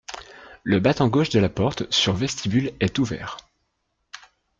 Le 0.63 0.79
battant 0.79 1.09
gauche 1.09 1.29
de 1.29 1.39
la 1.39 1.47
porte 1.47 1.85
sur 1.93 2.15
vestibule 2.15 2.73
est 2.79 2.97
ouvert. 2.97 3.37